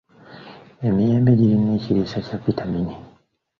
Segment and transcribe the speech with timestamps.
[0.87, 2.95] Emiyembe girina ekiriisa kya vitamiini.